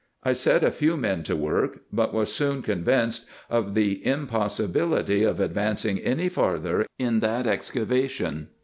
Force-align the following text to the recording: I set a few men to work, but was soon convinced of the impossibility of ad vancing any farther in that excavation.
I 0.23 0.33
set 0.33 0.63
a 0.63 0.71
few 0.71 0.97
men 0.97 1.21
to 1.25 1.35
work, 1.35 1.81
but 1.93 2.11
was 2.11 2.33
soon 2.33 2.63
convinced 2.63 3.27
of 3.51 3.75
the 3.75 4.03
impossibility 4.03 5.21
of 5.23 5.39
ad 5.39 5.53
vancing 5.53 6.01
any 6.03 6.27
farther 6.27 6.87
in 6.97 7.19
that 7.19 7.45
excavation. 7.45 8.49